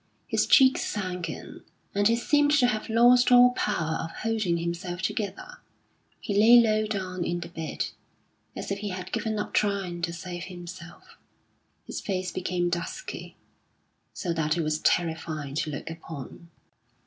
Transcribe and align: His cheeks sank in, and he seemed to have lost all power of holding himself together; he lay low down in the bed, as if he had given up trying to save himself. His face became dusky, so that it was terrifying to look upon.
His 0.25 0.47
cheeks 0.47 0.81
sank 0.83 1.29
in, 1.29 1.61
and 1.93 2.07
he 2.07 2.15
seemed 2.15 2.49
to 2.53 2.65
have 2.65 2.89
lost 2.89 3.31
all 3.31 3.51
power 3.51 3.97
of 4.03 4.09
holding 4.23 4.57
himself 4.57 5.03
together; 5.03 5.57
he 6.19 6.33
lay 6.35 6.59
low 6.59 6.87
down 6.87 7.23
in 7.23 7.41
the 7.41 7.49
bed, 7.49 7.89
as 8.55 8.71
if 8.71 8.79
he 8.79 8.89
had 8.89 9.11
given 9.11 9.37
up 9.37 9.53
trying 9.53 10.01
to 10.01 10.11
save 10.11 10.45
himself. 10.45 11.17
His 11.85 12.01
face 12.01 12.31
became 12.31 12.71
dusky, 12.71 13.35
so 14.11 14.33
that 14.33 14.57
it 14.57 14.63
was 14.63 14.79
terrifying 14.79 15.53
to 15.53 15.69
look 15.69 15.87
upon. 15.91 16.49